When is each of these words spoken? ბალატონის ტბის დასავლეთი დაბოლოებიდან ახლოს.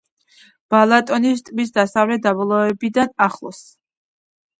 ბალატონის 0.75 1.43
ტბის 1.49 1.71
დასავლეთი 1.75 2.23
დაბოლოებიდან 2.23 3.13
ახლოს. 3.27 3.61